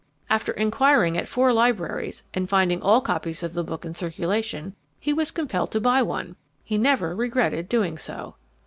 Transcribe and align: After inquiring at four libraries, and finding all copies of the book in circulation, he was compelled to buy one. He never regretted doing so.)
After 0.31 0.51
inquiring 0.53 1.15
at 1.15 1.27
four 1.27 1.53
libraries, 1.53 2.23
and 2.33 2.49
finding 2.49 2.81
all 2.81 3.01
copies 3.01 3.43
of 3.43 3.53
the 3.53 3.63
book 3.63 3.85
in 3.85 3.93
circulation, 3.93 4.73
he 4.99 5.13
was 5.13 5.29
compelled 5.29 5.69
to 5.73 5.79
buy 5.79 6.01
one. 6.01 6.35
He 6.63 6.79
never 6.79 7.15
regretted 7.15 7.69
doing 7.69 7.99
so.) 7.99 8.33